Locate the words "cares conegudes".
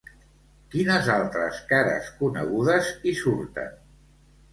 1.71-2.89